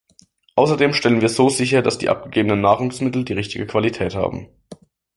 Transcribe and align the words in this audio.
Außerdem 0.55 0.93
stellen 0.93 1.21
wir 1.21 1.29
so 1.29 1.49
sicher, 1.49 1.83
dass 1.83 1.99
die 1.99 2.09
abgegebenen 2.09 2.59
Nahrungsmittel 2.59 3.23
die 3.23 3.33
richtige 3.33 3.67
Qualität 3.67 4.15
haben. 4.15 4.49